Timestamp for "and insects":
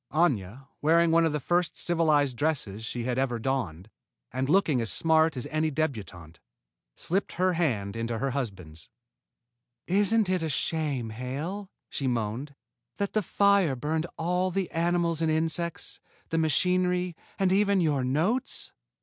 15.21-15.99